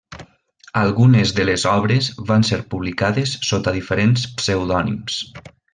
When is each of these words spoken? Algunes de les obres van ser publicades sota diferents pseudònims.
Algunes 0.83 1.33
de 1.39 1.45
les 1.49 1.65
obres 1.73 2.09
van 2.31 2.47
ser 2.51 2.59
publicades 2.73 3.37
sota 3.53 3.79
diferents 3.79 4.29
pseudònims. 4.41 5.25